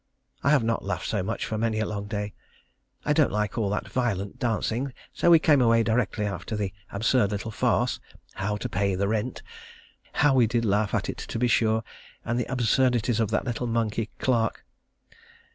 [0.41, 2.33] I have not laughed so much for many a long day.
[3.05, 7.29] I don't like all that violent dancing, so we came away directly after the absurd
[7.29, 7.99] little farce
[8.33, 9.43] "How to Pay the Rent."
[10.13, 11.83] How we did laugh at it to be sure,
[12.25, 14.65] and the absurdities of that little monkey, Clark.